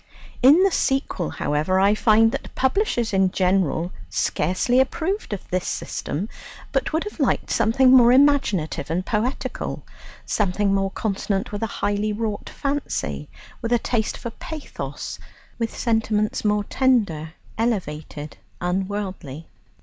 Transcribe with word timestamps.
In 0.41 0.63
the 0.63 0.71
sequel, 0.71 1.29
however, 1.29 1.79
I 1.79 1.93
find 1.93 2.31
that 2.31 2.55
publishers 2.55 3.13
in 3.13 3.29
general 3.29 3.91
scarcely 4.09 4.79
approved 4.79 5.31
of 5.31 5.47
this 5.51 5.67
system, 5.67 6.27
but 6.71 6.91
would 6.91 7.03
have 7.03 7.19
liked 7.19 7.51
something 7.51 7.91
more 7.95 8.11
imaginative 8.11 8.89
and 8.89 9.05
poetical 9.05 9.83
something 10.25 10.73
more 10.73 10.89
consonant 10.89 11.51
with 11.51 11.61
a 11.61 11.67
highly 11.67 12.11
wrought 12.11 12.49
fancy, 12.49 13.29
with 13.61 13.71
a 13.71 13.77
taste 13.77 14.17
for 14.17 14.31
pathos, 14.31 15.19
with 15.59 15.77
sentiments 15.77 16.43
more 16.43 16.63
tender, 16.63 17.33
elevated, 17.59 18.37
unworldly. 18.59 19.45